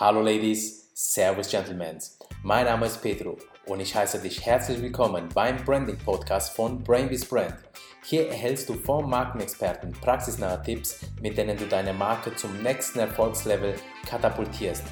Hallo 0.00 0.22
Ladies, 0.22 0.92
Servus 0.94 1.50
Gentlemen. 1.50 1.98
Mein 2.44 2.66
Name 2.66 2.86
ist 2.86 3.02
Pedro 3.02 3.36
und 3.66 3.80
ich 3.80 3.96
heiße 3.96 4.20
dich 4.20 4.46
herzlich 4.46 4.80
willkommen 4.80 5.28
beim 5.34 5.56
Branding 5.64 5.98
Podcast 5.98 6.54
von 6.54 6.84
Brainbees 6.84 7.24
Brand. 7.24 7.56
Hier 8.04 8.28
erhältst 8.28 8.68
du 8.68 8.74
vom 8.74 9.10
Markenexperten 9.10 9.90
praxisnahe 9.90 10.62
Tipps, 10.62 11.00
mit 11.20 11.36
denen 11.36 11.58
du 11.58 11.66
deine 11.66 11.92
Marke 11.92 12.32
zum 12.36 12.62
nächsten 12.62 13.00
Erfolgslevel 13.00 13.74
katapultierst. 14.06 14.84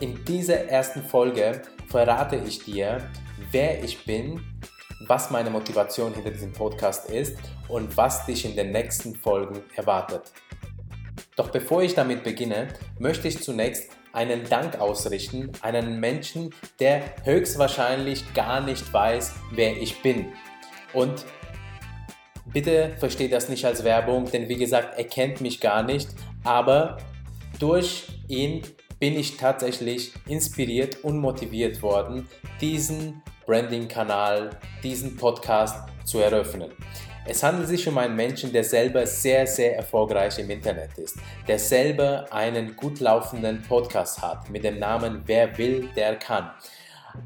In 0.00 0.24
dieser 0.24 0.64
ersten 0.64 1.04
Folge 1.04 1.62
verrate 1.86 2.42
ich 2.44 2.64
dir, 2.64 3.08
wer 3.52 3.84
ich 3.84 4.04
bin, 4.04 4.42
was 5.06 5.30
meine 5.30 5.50
Motivation 5.50 6.12
hinter 6.12 6.32
diesem 6.32 6.52
Podcast 6.52 7.08
ist 7.10 7.38
und 7.68 7.96
was 7.96 8.26
dich 8.26 8.44
in 8.44 8.56
den 8.56 8.72
nächsten 8.72 9.14
Folgen 9.14 9.62
erwartet. 9.74 10.32
Doch 11.36 11.50
bevor 11.50 11.82
ich 11.82 11.94
damit 11.94 12.22
beginne, 12.22 12.68
möchte 12.98 13.28
ich 13.28 13.42
zunächst 13.42 13.90
einen 14.12 14.48
Dank 14.48 14.80
ausrichten 14.80 15.50
einen 15.60 15.98
Menschen, 15.98 16.54
der 16.78 17.02
höchstwahrscheinlich 17.24 18.32
gar 18.32 18.60
nicht 18.60 18.92
weiß, 18.92 19.32
wer 19.50 19.76
ich 19.76 20.00
bin. 20.02 20.32
Und 20.92 21.24
bitte 22.52 22.94
versteht 22.98 23.32
das 23.32 23.48
nicht 23.48 23.64
als 23.64 23.82
Werbung, 23.82 24.30
denn 24.30 24.48
wie 24.48 24.56
gesagt, 24.56 24.96
er 24.96 25.04
kennt 25.04 25.40
mich 25.40 25.60
gar 25.60 25.82
nicht, 25.82 26.08
aber 26.44 26.98
durch 27.58 28.06
ihn 28.28 28.62
bin 29.00 29.18
ich 29.18 29.36
tatsächlich 29.36 30.12
inspiriert 30.28 31.02
und 31.02 31.18
motiviert 31.18 31.82
worden, 31.82 32.28
diesen 32.60 33.22
Branding-Kanal, 33.44 34.50
diesen 34.82 35.16
Podcast 35.16 35.88
zu 36.04 36.20
eröffnen. 36.20 36.70
Es 37.26 37.42
handelt 37.42 37.68
sich 37.68 37.88
um 37.88 37.96
einen 37.96 38.14
Menschen, 38.14 38.52
der 38.52 38.64
selber 38.64 39.06
sehr, 39.06 39.46
sehr 39.46 39.76
erfolgreich 39.76 40.38
im 40.38 40.50
Internet 40.50 40.98
ist, 40.98 41.16
der 41.48 41.58
selber 41.58 42.26
einen 42.30 42.76
gut 42.76 43.00
laufenden 43.00 43.62
Podcast 43.62 44.20
hat 44.20 44.50
mit 44.50 44.62
dem 44.62 44.78
Namen 44.78 45.22
Wer 45.24 45.56
will, 45.56 45.88
der 45.96 46.16
kann. 46.16 46.50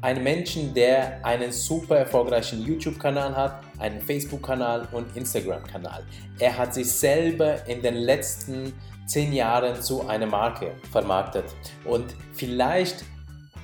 Ein 0.01 0.23
Menschen, 0.23 0.73
der 0.73 1.25
einen 1.25 1.51
super 1.51 1.97
erfolgreichen 1.97 2.63
YouTube-Kanal 2.63 3.35
hat, 3.35 3.61
einen 3.79 3.99
Facebook-Kanal 3.99 4.87
und 4.93 5.17
Instagram-Kanal. 5.17 6.05
Er 6.39 6.57
hat 6.57 6.73
sich 6.73 6.89
selber 6.89 7.67
in 7.67 7.81
den 7.81 7.95
letzten 7.95 8.73
zehn 9.05 9.33
Jahren 9.33 9.81
zu 9.81 10.07
einer 10.07 10.27
Marke 10.27 10.75
vermarktet. 10.91 11.45
Und 11.83 12.15
vielleicht 12.33 13.03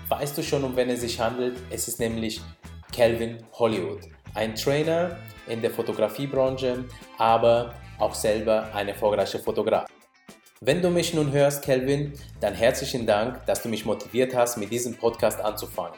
weißt 0.10 0.38
du 0.38 0.44
schon, 0.44 0.66
um 0.66 0.76
wen 0.76 0.90
es 0.90 1.02
sich 1.02 1.18
handelt. 1.18 1.56
Es 1.70 1.88
ist 1.88 2.00
nämlich 2.00 2.42
Calvin 2.92 3.38
Hollywood. 3.54 4.15
Ein 4.36 4.54
Trainer, 4.54 5.18
in 5.48 5.62
der 5.62 5.72
Fotografiebranche, 5.72 6.84
aber 7.18 7.74
auch 8.00 8.14
selber 8.14 8.70
ein 8.74 8.90
erfolgreicher 8.90 9.40
Fotograf. 9.40 9.88
Wenn 10.60 10.82
du 10.82 10.90
mich 10.90 11.14
nun 11.14 11.32
hörst, 11.32 11.64
Kelvin, 11.64 12.14
dann 12.42 12.54
herzlichen 12.54 13.06
Dank, 13.06 13.46
dass 13.46 13.62
du 13.62 13.70
mich 13.70 13.86
motiviert 13.86 14.36
hast, 14.36 14.58
mit 14.58 14.72
diesem 14.72 14.96
Podcast 14.96 15.40
anzufangen. 15.40 15.98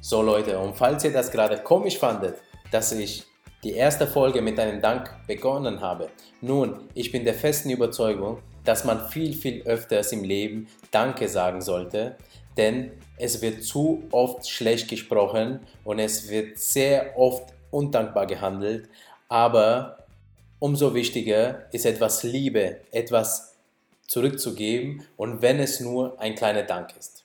So 0.00 0.22
Leute, 0.22 0.58
und 0.58 0.74
falls 0.74 1.04
ihr 1.04 1.12
das 1.12 1.30
gerade 1.30 1.58
komisch 1.58 1.98
fandet, 1.98 2.36
dass 2.70 2.92
ich 2.92 3.24
die 3.62 3.72
erste 3.72 4.06
Folge 4.06 4.40
mit 4.40 4.58
einem 4.58 4.80
Dank 4.80 5.10
begonnen 5.26 5.80
habe, 5.80 6.08
nun, 6.40 6.88
ich 6.94 7.12
bin 7.12 7.24
der 7.24 7.34
festen 7.34 7.70
Überzeugung, 7.70 8.38
dass 8.64 8.84
man 8.84 9.08
viel, 9.08 9.34
viel 9.34 9.62
öfters 9.64 10.12
im 10.12 10.24
Leben 10.24 10.68
Danke 10.90 11.28
sagen 11.28 11.60
sollte, 11.60 12.16
denn 12.56 12.92
es 13.16 13.40
wird 13.42 13.62
zu 13.62 14.04
oft 14.10 14.48
schlecht 14.48 14.88
gesprochen 14.88 15.60
und 15.84 15.98
es 15.98 16.28
wird 16.28 16.58
sehr 16.58 17.18
oft 17.18 17.52
undankbar 17.70 18.26
gehandelt, 18.26 18.88
aber 19.28 19.98
umso 20.58 20.94
wichtiger 20.94 21.66
ist 21.72 21.86
etwas 21.86 22.22
Liebe, 22.22 22.80
etwas 22.90 23.54
zurückzugeben 24.06 25.04
und 25.16 25.42
wenn 25.42 25.60
es 25.60 25.80
nur 25.80 26.20
ein 26.20 26.34
kleiner 26.34 26.62
Dank 26.62 26.96
ist. 26.98 27.24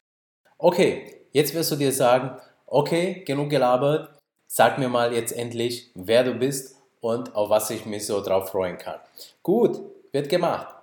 Okay, 0.58 1.22
jetzt 1.32 1.54
wirst 1.54 1.72
du 1.72 1.76
dir 1.76 1.92
sagen, 1.92 2.32
okay, 2.66 3.24
genug 3.26 3.50
gelabert, 3.50 4.10
sag 4.48 4.78
mir 4.78 4.90
mal 4.90 5.14
jetzt 5.14 5.32
endlich, 5.32 5.92
wer 5.96 6.24
du 6.24 6.34
bist 6.34 6.76
und 7.02 7.36
auf 7.36 7.50
was 7.50 7.70
ich 7.70 7.86
mich 7.86 8.06
so 8.06 8.22
drauf 8.22 8.50
freuen 8.50 8.78
kann. 8.78 9.00
Gut, 9.44 9.80
wird 10.12 10.30
gemacht. 10.30 10.79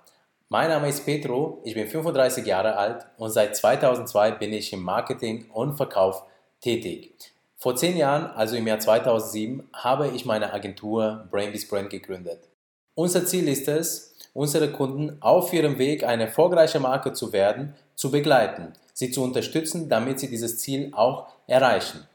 Mein 0.49 0.69
Name 0.69 0.87
ist 0.87 1.03
Petro, 1.03 1.59
ich 1.65 1.73
bin 1.73 1.89
35 1.89 2.45
Jahre 2.45 2.77
alt 2.77 3.05
und 3.17 3.31
seit 3.31 3.57
2002 3.57 4.31
bin 4.31 4.53
ich 4.53 4.71
im 4.71 4.81
Marketing 4.81 5.51
und 5.51 5.75
Verkauf 5.75 6.23
tätig. 6.61 7.33
Vor 7.57 7.75
zehn 7.75 7.97
Jahren, 7.97 8.27
also 8.27 8.55
im 8.55 8.65
Jahr 8.65 8.79
2007, 8.79 9.67
habe 9.73 10.07
ich 10.07 10.23
meine 10.23 10.53
Agentur 10.53 11.27
Brainbees 11.31 11.67
Brand 11.67 11.89
gegründet. 11.89 12.47
Unser 12.95 13.25
Ziel 13.25 13.49
ist 13.49 13.67
es, 13.67 14.15
unsere 14.33 14.71
Kunden 14.71 15.17
auf 15.21 15.51
ihrem 15.51 15.79
Weg, 15.79 16.05
eine 16.05 16.27
erfolgreiche 16.27 16.79
Marke 16.79 17.11
zu 17.11 17.33
werden, 17.33 17.75
zu 17.95 18.09
begleiten, 18.09 18.71
sie 18.93 19.11
zu 19.11 19.23
unterstützen, 19.23 19.89
damit 19.89 20.17
sie 20.21 20.29
dieses 20.29 20.59
Ziel 20.59 20.93
auch 20.95 21.27
erreichen. 21.47 22.07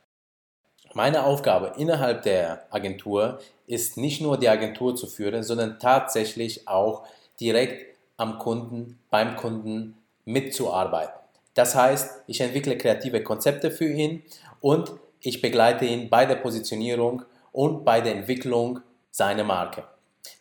Meine 0.94 1.24
Aufgabe 1.24 1.74
innerhalb 1.76 2.22
der 2.22 2.64
Agentur 2.70 3.40
ist 3.66 3.98
nicht 3.98 4.22
nur 4.22 4.38
die 4.38 4.48
Agentur 4.48 4.96
zu 4.96 5.06
führen, 5.06 5.42
sondern 5.42 5.78
tatsächlich 5.78 6.66
auch 6.66 7.04
direkt 7.38 7.91
am 8.22 8.38
Kunden, 8.38 9.00
beim 9.10 9.36
Kunden 9.36 9.96
mitzuarbeiten. 10.24 11.14
Das 11.54 11.74
heißt, 11.74 12.22
ich 12.28 12.40
entwickle 12.40 12.78
kreative 12.78 13.22
Konzepte 13.22 13.70
für 13.70 13.88
ihn 13.88 14.22
und 14.60 14.92
ich 15.20 15.42
begleite 15.42 15.84
ihn 15.84 16.08
bei 16.08 16.24
der 16.24 16.36
Positionierung 16.36 17.24
und 17.50 17.84
bei 17.84 18.00
der 18.00 18.14
Entwicklung 18.14 18.80
seiner 19.10 19.44
Marke. 19.44 19.84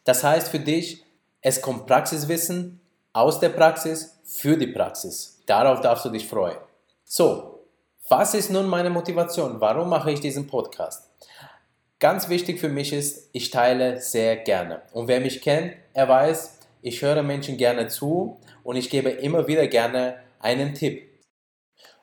Das 0.04 0.24
heißt 0.24 0.50
für 0.50 0.60
dich, 0.60 1.04
es 1.42 1.62
kommt 1.62 1.88
Praxiswissen 1.88 2.80
aus 3.14 3.40
der 3.40 3.50
Praxis 3.50 4.20
für 4.24 4.56
die 4.58 4.68
Praxis. 4.68 5.42
Darauf 5.48 5.82
darfst 5.82 6.06
du 6.06 6.10
dich 6.10 6.28
freuen. 6.28 6.58
So, 7.04 7.66
was 8.10 8.36
ist 8.36 8.52
nun 8.52 8.68
meine 8.68 8.92
Motivation? 8.92 9.60
Warum 9.60 9.90
mache 9.90 10.12
ich 10.12 10.20
diesen 10.20 10.46
Podcast? 10.48 11.10
Ganz 12.00 12.30
wichtig 12.30 12.60
für 12.60 12.70
mich 12.70 12.94
ist, 12.94 13.30
ich 13.32 13.50
teile 13.50 14.00
sehr 14.00 14.38
gerne. 14.38 14.84
Und 14.94 15.08
wer 15.08 15.20
mich 15.20 15.42
kennt, 15.42 15.74
er 15.94 16.08
weiß, 16.08 16.61
ich 16.82 17.02
höre 17.02 17.24
Menschen 17.24 17.58
gerne 17.58 17.88
zu 17.88 18.38
und 18.64 18.76
ich 18.76 18.90
gebe 18.90 19.10
immer 19.10 19.48
wieder 19.48 19.68
gerne 19.68 20.16
einen 20.40 20.74
Tipp. 20.74 21.10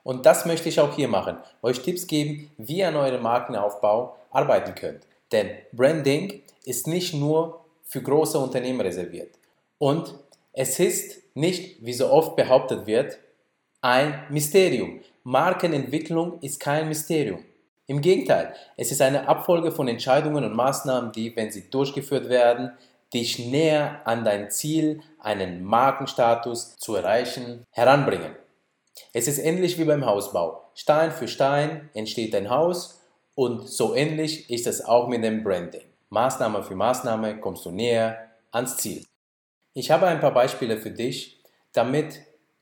Und 0.02 0.24
das 0.26 0.46
möchte 0.46 0.68
ich 0.68 0.80
auch 0.80 0.94
hier 0.94 1.08
machen, 1.08 1.36
euch 1.62 1.82
Tipps 1.82 2.06
geben, 2.06 2.50
wie 2.56 2.78
ihr 2.78 2.88
an 2.88 2.96
eurem 2.96 3.22
Markenaufbau 3.22 4.16
arbeiten 4.30 4.74
könnt. 4.74 5.02
Denn 5.32 5.50
Branding 5.72 6.42
ist 6.64 6.86
nicht 6.86 7.14
nur 7.14 7.64
für 7.84 8.02
große 8.02 8.38
Unternehmen 8.38 8.80
reserviert. 8.80 9.34
Und 9.78 10.14
es 10.52 10.78
ist 10.78 11.22
nicht, 11.34 11.84
wie 11.84 11.92
so 11.92 12.10
oft 12.10 12.36
behauptet 12.36 12.86
wird, 12.86 13.18
ein 13.80 14.24
Mysterium. 14.30 15.00
Markenentwicklung 15.24 16.40
ist 16.40 16.58
kein 16.58 16.88
Mysterium. 16.88 17.44
Im 17.86 18.00
Gegenteil, 18.00 18.54
es 18.76 18.92
ist 18.92 19.00
eine 19.00 19.28
Abfolge 19.28 19.72
von 19.72 19.88
Entscheidungen 19.88 20.44
und 20.44 20.54
Maßnahmen, 20.54 21.12
die, 21.12 21.34
wenn 21.36 21.50
sie 21.50 21.70
durchgeführt 21.70 22.28
werden, 22.28 22.72
dich 23.12 23.38
näher 23.38 24.02
an 24.04 24.24
dein 24.24 24.50
Ziel, 24.50 25.02
einen 25.18 25.64
Markenstatus 25.64 26.76
zu 26.76 26.94
erreichen, 26.94 27.64
heranbringen. 27.70 28.36
Es 29.12 29.28
ist 29.28 29.38
ähnlich 29.38 29.78
wie 29.78 29.84
beim 29.84 30.04
Hausbau. 30.04 30.70
Stein 30.74 31.12
für 31.12 31.28
Stein 31.28 31.88
entsteht 31.94 32.34
ein 32.34 32.50
Haus 32.50 33.00
und 33.34 33.68
so 33.68 33.94
ähnlich 33.94 34.50
ist 34.50 34.66
es 34.66 34.84
auch 34.84 35.08
mit 35.08 35.24
dem 35.24 35.42
Branding. 35.42 35.86
Maßnahme 36.10 36.62
für 36.62 36.74
Maßnahme 36.74 37.40
kommst 37.40 37.64
du 37.64 37.70
näher 37.70 38.28
ans 38.50 38.76
Ziel. 38.78 39.04
Ich 39.74 39.90
habe 39.90 40.06
ein 40.06 40.20
paar 40.20 40.34
Beispiele 40.34 40.78
für 40.78 40.90
dich, 40.90 41.42
damit 41.72 42.20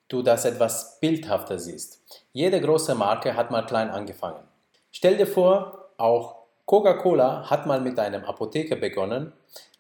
du 0.08 0.22
das 0.22 0.44
etwas 0.44 1.00
bildhafter 1.00 1.58
siehst. 1.58 2.02
Jede 2.32 2.60
große 2.60 2.94
Marke 2.94 3.34
hat 3.34 3.50
mal 3.50 3.64
klein 3.64 3.90
angefangen. 3.90 4.46
Stell 4.92 5.16
dir 5.16 5.26
vor, 5.26 5.90
auch 5.96 6.36
Coca-Cola 6.64 7.48
hat 7.48 7.66
mal 7.66 7.80
mit 7.80 7.98
einem 7.98 8.24
Apotheker 8.24 8.76
begonnen, 8.76 9.32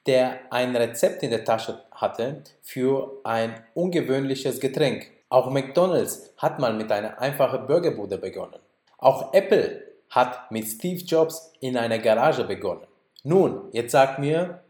der 0.06 0.40
ein 0.50 0.74
Rezept 0.76 1.22
in 1.22 1.30
der 1.30 1.44
Tasche 1.44 1.82
hatte 1.90 2.42
für 2.62 3.20
ein 3.24 3.64
ungewöhnliches 3.74 4.60
Getränk. 4.60 5.10
Auch 5.28 5.50
McDonald's 5.50 6.32
hat 6.36 6.58
mal 6.58 6.72
mit 6.72 6.92
einer 6.92 7.18
einfachen 7.20 7.66
Burgerbude 7.66 8.18
begonnen. 8.18 8.60
Auch 8.98 9.34
Apple 9.34 9.82
hat 10.10 10.50
mit 10.50 10.66
Steve 10.66 11.02
Jobs 11.02 11.52
in 11.60 11.76
einer 11.76 11.98
Garage 11.98 12.44
begonnen. 12.44 12.86
Nun, 13.24 13.68
jetzt 13.72 13.92
sag 13.92 14.18
mir, 14.18 14.62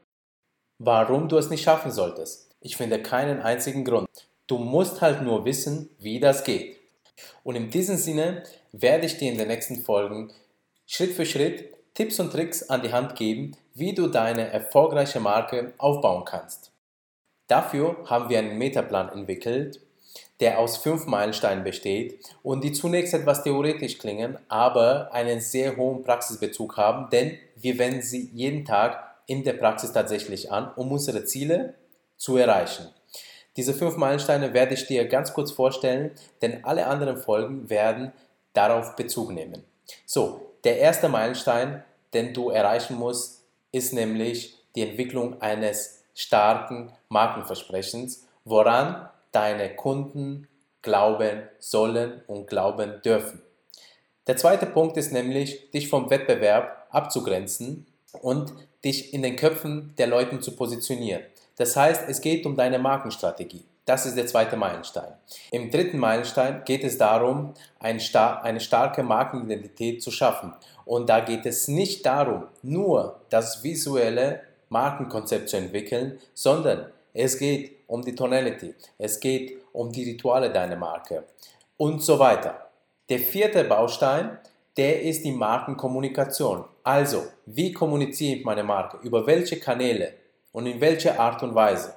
warum 0.79 1.29
du 1.29 1.37
es 1.37 1.51
nicht 1.51 1.63
schaffen 1.63 1.91
solltest. 1.91 2.55
Ich 2.61 2.77
finde 2.77 3.03
keinen 3.03 3.41
einzigen 3.43 3.85
Grund. 3.85 4.09
Du 4.47 4.59
musst 4.59 5.03
halt 5.03 5.23
nur 5.23 5.45
wissen, 5.45 5.91
wie 5.99 6.21
das 6.21 6.45
geht. 6.45 6.77
Und 7.45 7.57
in 7.57 7.71
diesem 7.71 7.97
Sinne 7.97 8.43
werde 8.73 9.07
ich 9.07 9.19
dir 9.19 9.31
in 9.31 9.39
den 9.39 9.49
nächsten 9.49 9.83
Folgen 9.83 10.33
Schritt 10.87 11.13
für 11.13 11.27
Schritt 11.27 11.73
Tipps 11.95 12.21
und 12.21 12.31
Tricks 12.31 12.69
an 12.69 12.83
die 12.83 12.93
Hand 12.93 13.17
geben, 13.17 13.57
wie 13.77 13.95
du 13.95 14.07
deine 14.09 14.51
erfolgreiche 14.51 15.21
Marke 15.21 15.75
aufbauen 15.77 16.25
kannst. 16.25 16.73
Dafür 17.47 17.97
haben 18.07 18.29
wir 18.29 18.39
einen 18.39 18.59
Metaplan 18.59 19.11
entwickelt, 19.11 19.81
der 20.41 20.59
aus 20.59 20.79
fünf 20.79 21.07
Meilensteinen 21.07 21.63
besteht 21.63 22.19
und 22.43 22.65
die 22.65 22.73
zunächst 22.73 23.15
etwas 23.15 23.43
theoretisch 23.43 23.99
klingen, 23.99 24.39
aber 24.49 25.13
einen 25.13 25.41
sehr 25.41 25.77
hohen 25.77 26.03
Praxisbezug 26.03 26.77
haben, 26.77 27.11
denn 27.11 27.39
wir 27.55 27.79
wenden 27.79 28.03
sie 28.03 28.31
jeden 28.33 28.65
Tag 28.65 29.03
in 29.27 29.45
der 29.45 29.55
Praxis 29.55 29.93
tatsächlich 29.93 30.51
an, 30.51 30.73
um 30.77 30.91
unsere 30.93 31.25
Ziele 31.25 31.75
zu 32.17 32.37
erreichen. 32.37 32.89
Diese 33.57 33.75
fünf 33.75 33.97
Meilensteine 33.97 34.53
werde 34.53 34.75
ich 34.75 34.87
dir 34.87 35.07
ganz 35.07 35.33
kurz 35.33 35.51
vorstellen, 35.53 36.13
denn 36.43 36.65
alle 36.65 36.87
anderen 36.87 37.17
Folgen 37.17 37.71
werden 37.71 38.13
darauf 38.53 38.97
Bezug 38.97 39.33
nehmen. 39.33 39.65
So, 40.05 40.53
der 40.65 40.79
erste 40.79 41.09
Meilenstein, 41.09 41.83
den 42.13 42.35
du 42.35 42.51
erreichen 42.51 42.97
musst, 42.97 43.46
ist 43.73 43.93
nämlich 43.93 44.57
die 44.75 44.83
Entwicklung 44.83 45.41
eines 45.41 46.05
starken 46.15 46.93
Markenversprechens, 47.09 48.27
woran 48.45 49.09
deine 49.33 49.75
Kunden 49.75 50.49
glauben 50.83 51.43
sollen 51.59 52.23
und 52.27 52.47
glauben 52.47 53.01
dürfen. 53.05 53.43
Der 54.27 54.37
zweite 54.37 54.67
Punkt 54.67 54.97
ist 54.97 55.13
nämlich, 55.13 55.71
dich 55.71 55.89
vom 55.89 56.11
Wettbewerb 56.11 56.87
abzugrenzen 56.91 57.87
und 58.23 58.53
dich 58.85 59.13
in 59.13 59.23
den 59.23 59.37
Köpfen 59.37 59.95
der 59.99 60.07
Leute 60.07 60.41
zu 60.41 60.53
positionieren. 60.57 61.23
Das 61.57 61.77
heißt, 61.77 62.09
es 62.09 62.21
geht 62.21 62.47
um 62.47 62.57
deine 62.57 62.79
Markenstrategie. 62.79 63.65
Das 63.87 64.05
ist 64.05 64.17
der 64.17 64.27
zweite 64.27 64.57
Meilenstein. 64.57 65.13
Im 65.53 65.71
dritten 65.71 65.99
Meilenstein 65.99 66.63
geht 66.65 66.83
es 66.83 66.99
darum, 66.99 67.55
eine 67.79 68.01
starke 68.61 69.03
Markenidentität 69.05 70.03
zu 70.03 70.11
schaffen. 70.11 70.53
Und 70.85 71.09
da 71.09 71.21
geht 71.21 71.47
es 71.47 71.69
nicht 71.69 72.05
darum, 72.05 72.49
nur 72.63 73.21
das 73.31 73.63
visuelle 73.63 74.41
Markenkonzept 74.71 75.49
zu 75.49 75.57
entwickeln, 75.57 76.19
sondern 76.35 76.91
es 77.15 77.39
geht 77.39 77.77
um 77.87 78.03
die 78.03 78.17
Tonality, 78.17 78.75
es 78.99 79.21
geht 79.21 79.63
um 79.73 79.93
die 79.93 80.11
Rituale 80.11 80.53
deiner 80.53 80.77
Marke 80.77 81.23
und 81.77 82.03
so 82.03 82.19
weiter. 82.19 82.69
Der 83.09 83.21
vierte 83.21 83.63
Baustein, 83.63 84.39
der 84.77 85.03
ist 85.03 85.25
die 85.25 85.31
Markenkommunikation. 85.33 86.65
Also, 86.83 87.25
wie 87.47 87.73
kommuniziere 87.73 88.39
ich 88.39 88.45
meine 88.45 88.65
Marke? 88.65 88.99
Über 88.99 89.27
welche 89.27 89.61
Kanäle 89.61 90.15
und 90.51 90.67
in 90.67 90.81
welcher 90.81 91.21
Art 91.21 91.43
und 91.45 91.55
Weise? 91.55 91.95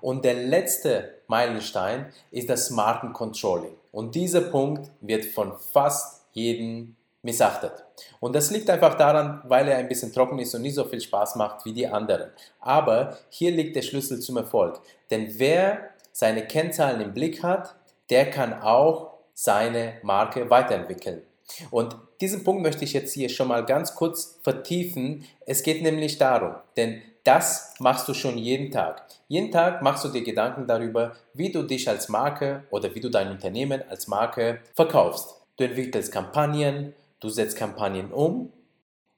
Und 0.00 0.24
der 0.24 0.34
letzte 0.34 1.20
Meilenstein 1.26 2.12
ist 2.30 2.48
das 2.48 2.70
Markencontrolling. 2.70 3.74
Und 3.92 4.14
dieser 4.14 4.42
Punkt 4.42 4.90
wird 5.00 5.24
von 5.24 5.52
fast 5.72 6.26
jedem 6.32 6.96
missachtet. 7.22 7.84
Und 8.20 8.34
das 8.34 8.50
liegt 8.50 8.70
einfach 8.70 8.94
daran, 8.94 9.42
weil 9.44 9.68
er 9.68 9.78
ein 9.78 9.88
bisschen 9.88 10.12
trocken 10.12 10.38
ist 10.38 10.54
und 10.54 10.62
nicht 10.62 10.74
so 10.74 10.84
viel 10.84 11.00
Spaß 11.00 11.36
macht 11.36 11.64
wie 11.64 11.72
die 11.72 11.86
anderen. 11.86 12.30
Aber 12.60 13.18
hier 13.28 13.50
liegt 13.50 13.76
der 13.76 13.82
Schlüssel 13.82 14.20
zum 14.20 14.36
Erfolg. 14.36 14.80
Denn 15.10 15.34
wer 15.38 15.90
seine 16.12 16.46
Kennzahlen 16.46 17.00
im 17.00 17.12
Blick 17.12 17.42
hat, 17.42 17.74
der 18.10 18.30
kann 18.30 18.62
auch 18.62 19.12
seine 19.34 19.94
Marke 20.02 20.48
weiterentwickeln. 20.48 21.22
Und 21.70 21.96
diesen 22.20 22.44
Punkt 22.44 22.62
möchte 22.62 22.84
ich 22.84 22.92
jetzt 22.92 23.12
hier 23.14 23.28
schon 23.28 23.48
mal 23.48 23.64
ganz 23.64 23.94
kurz 23.94 24.38
vertiefen. 24.42 25.24
Es 25.46 25.62
geht 25.62 25.82
nämlich 25.82 26.18
darum, 26.18 26.54
denn 26.76 27.02
das 27.28 27.74
machst 27.78 28.08
du 28.08 28.14
schon 28.14 28.38
jeden 28.38 28.70
Tag. 28.70 29.04
Jeden 29.28 29.50
Tag 29.50 29.82
machst 29.82 30.02
du 30.02 30.08
dir 30.08 30.22
Gedanken 30.22 30.66
darüber, 30.66 31.14
wie 31.34 31.52
du 31.52 31.62
dich 31.62 31.86
als 31.86 32.08
Marke 32.08 32.64
oder 32.70 32.94
wie 32.94 33.00
du 33.00 33.10
dein 33.10 33.30
Unternehmen 33.30 33.82
als 33.90 34.08
Marke 34.08 34.60
verkaufst. 34.74 35.34
Du 35.58 35.64
entwickelst 35.64 36.10
Kampagnen, 36.10 36.94
du 37.20 37.28
setzt 37.28 37.58
Kampagnen 37.58 38.12
um 38.12 38.50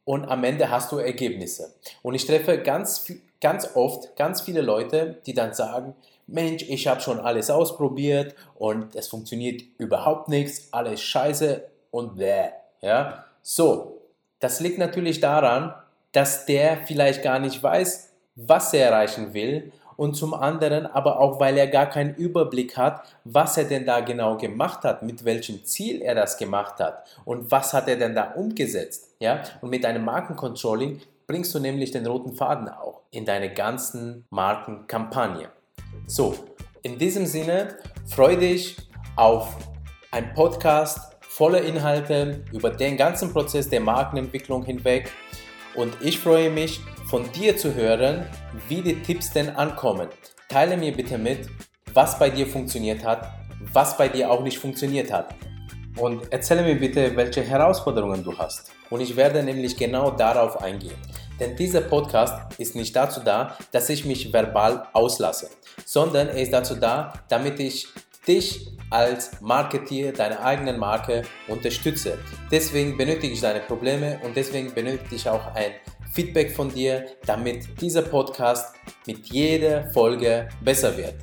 und 0.04 0.24
am 0.24 0.42
Ende 0.42 0.70
hast 0.70 0.90
du 0.90 0.98
Ergebnisse. 0.98 1.72
Und 2.02 2.16
ich 2.16 2.26
treffe 2.26 2.58
ganz, 2.58 3.12
ganz 3.40 3.76
oft 3.76 4.16
ganz 4.16 4.40
viele 4.40 4.60
Leute, 4.60 5.20
die 5.24 5.34
dann 5.34 5.54
sagen, 5.54 5.94
Mensch, 6.26 6.64
ich 6.68 6.88
habe 6.88 7.00
schon 7.00 7.20
alles 7.20 7.48
ausprobiert 7.48 8.34
und 8.56 8.96
es 8.96 9.06
funktioniert 9.06 9.62
überhaupt 9.78 10.28
nichts, 10.28 10.72
alles 10.72 11.00
scheiße 11.00 11.62
und 11.92 12.16
bäh. 12.16 12.48
Ja? 12.80 13.24
So, 13.42 14.00
das 14.40 14.58
liegt 14.58 14.78
natürlich 14.78 15.20
daran, 15.20 15.74
dass 16.12 16.46
der 16.46 16.78
vielleicht 16.86 17.22
gar 17.22 17.38
nicht 17.38 17.62
weiß, 17.62 18.12
was 18.36 18.72
er 18.74 18.86
erreichen 18.90 19.34
will 19.34 19.72
und 19.96 20.14
zum 20.14 20.32
anderen 20.32 20.86
aber 20.86 21.20
auch, 21.20 21.40
weil 21.40 21.58
er 21.58 21.66
gar 21.66 21.86
keinen 21.86 22.14
Überblick 22.14 22.76
hat, 22.78 23.02
was 23.24 23.58
er 23.58 23.64
denn 23.64 23.84
da 23.84 24.00
genau 24.00 24.38
gemacht 24.38 24.82
hat, 24.82 25.02
mit 25.02 25.24
welchem 25.26 25.62
Ziel 25.64 26.00
er 26.00 26.14
das 26.14 26.38
gemacht 26.38 26.80
hat 26.80 27.04
und 27.26 27.50
was 27.50 27.74
hat 27.74 27.86
er 27.86 27.96
denn 27.96 28.14
da 28.14 28.32
umgesetzt. 28.32 29.14
Ja? 29.18 29.42
Und 29.60 29.68
mit 29.68 29.84
einem 29.84 30.04
Markencontrolling 30.04 31.02
bringst 31.26 31.54
du 31.54 31.58
nämlich 31.58 31.90
den 31.90 32.06
roten 32.06 32.34
Faden 32.34 32.68
auch 32.68 33.02
in 33.10 33.26
deine 33.26 33.52
ganzen 33.52 34.24
Markenkampagne. 34.30 35.50
So, 36.06 36.34
in 36.82 36.98
diesem 36.98 37.26
Sinne 37.26 37.76
freue 38.06 38.38
dich 38.38 38.78
auf 39.16 39.54
einen 40.12 40.32
Podcast 40.32 41.14
voller 41.20 41.62
Inhalte 41.62 42.42
über 42.52 42.70
den 42.70 42.96
ganzen 42.96 43.32
Prozess 43.32 43.68
der 43.68 43.80
Markenentwicklung 43.80 44.64
hinweg 44.64 45.12
und 45.74 45.96
ich 46.00 46.18
freue 46.18 46.50
mich, 46.50 46.80
von 47.08 47.30
dir 47.32 47.56
zu 47.56 47.74
hören, 47.74 48.26
wie 48.68 48.82
die 48.82 49.02
Tipps 49.02 49.32
denn 49.32 49.50
ankommen. 49.50 50.08
Teile 50.48 50.76
mir 50.76 50.92
bitte 50.92 51.18
mit, 51.18 51.48
was 51.92 52.18
bei 52.18 52.30
dir 52.30 52.46
funktioniert 52.46 53.04
hat, 53.04 53.28
was 53.72 53.96
bei 53.96 54.08
dir 54.08 54.30
auch 54.30 54.42
nicht 54.42 54.58
funktioniert 54.58 55.12
hat. 55.12 55.34
Und 55.96 56.32
erzähle 56.32 56.62
mir 56.62 56.76
bitte, 56.76 57.16
welche 57.16 57.42
Herausforderungen 57.42 58.22
du 58.22 58.36
hast. 58.38 58.70
Und 58.90 59.00
ich 59.00 59.16
werde 59.16 59.42
nämlich 59.42 59.76
genau 59.76 60.10
darauf 60.12 60.62
eingehen. 60.62 60.96
Denn 61.40 61.56
dieser 61.56 61.80
Podcast 61.80 62.58
ist 62.58 62.76
nicht 62.76 62.94
dazu 62.94 63.20
da, 63.24 63.56
dass 63.72 63.88
ich 63.88 64.04
mich 64.04 64.32
verbal 64.32 64.86
auslasse, 64.92 65.50
sondern 65.84 66.28
er 66.28 66.42
ist 66.42 66.52
dazu 66.52 66.74
da, 66.74 67.12
damit 67.28 67.58
ich 67.58 67.88
dich 68.26 68.70
als 68.90 69.40
Marketeer 69.40 70.12
deiner 70.12 70.44
eigenen 70.44 70.78
Marke 70.78 71.22
unterstütze. 71.48 72.18
Deswegen 72.50 72.96
benötige 72.96 73.32
ich 73.32 73.40
deine 73.40 73.60
Probleme 73.60 74.18
und 74.24 74.36
deswegen 74.36 74.74
benötige 74.74 75.14
ich 75.14 75.28
auch 75.28 75.54
ein 75.54 75.72
Feedback 76.12 76.50
von 76.50 76.72
dir, 76.72 77.06
damit 77.24 77.80
dieser 77.80 78.02
Podcast 78.02 78.74
mit 79.06 79.26
jeder 79.26 79.88
Folge 79.90 80.48
besser 80.60 80.96
wird. 80.96 81.14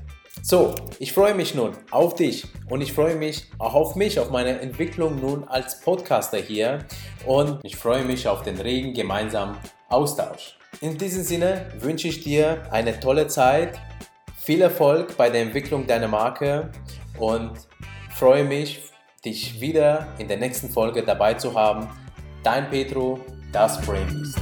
So, 0.41 0.75
ich 0.99 1.11
freue 1.11 1.35
mich 1.35 1.55
nun 1.55 1.73
auf 1.91 2.15
dich 2.15 2.45
und 2.69 2.79
ich 2.79 2.93
freue 2.93 3.15
mich 3.15 3.49
auch 3.57 3.73
auf 3.73 3.95
mich, 3.95 4.17
auf 4.17 4.29
meine 4.29 4.61
Entwicklung 4.61 5.19
nun 5.19 5.43
als 5.43 5.81
Podcaster 5.81 6.37
hier 6.37 6.79
und 7.25 7.59
ich 7.63 7.75
freue 7.75 8.05
mich 8.05 8.29
auf 8.29 8.43
den 8.43 8.57
regen 8.57 8.93
gemeinsamen 8.93 9.57
Austausch. 9.89 10.57
In 10.79 10.97
diesem 10.97 11.23
Sinne 11.23 11.65
wünsche 11.79 12.07
ich 12.07 12.23
dir 12.23 12.63
eine 12.71 12.99
tolle 12.99 13.27
Zeit, 13.27 13.79
viel 14.47 14.61
Erfolg 14.61 15.17
bei 15.17 15.29
der 15.29 15.41
Entwicklung 15.41 15.85
deiner 15.85 16.07
Marke 16.07 16.71
und 17.19 17.51
freue 18.15 18.45
mich, 18.45 18.79
dich 19.25 19.59
wieder 19.59 20.07
in 20.19 20.29
der 20.29 20.37
nächsten 20.37 20.69
Folge 20.69 21.03
dabei 21.03 21.33
zu 21.33 21.53
haben. 21.53 21.89
Dein 22.43 22.69
Petro, 22.69 23.19
das 23.51 23.81
Brain 23.81 24.07
Beast. 24.07 24.39